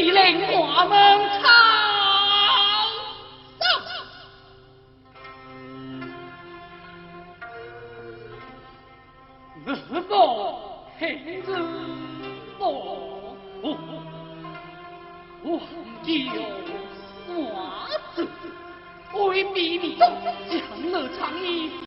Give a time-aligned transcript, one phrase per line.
[0.00, 1.87] 你令我们唱。